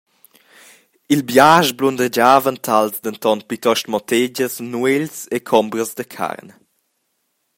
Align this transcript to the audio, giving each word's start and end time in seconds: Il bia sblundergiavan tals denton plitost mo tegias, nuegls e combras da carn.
Il 1.13 1.21
bia 1.27 1.51
sblundergiavan 1.67 2.57
tals 2.65 2.95
denton 3.05 3.39
plitost 3.47 3.85
mo 3.91 3.99
tegias, 4.09 4.53
nuegls 4.71 5.17
e 5.35 5.37
combras 5.49 5.91
da 5.97 6.05
carn. 6.15 6.47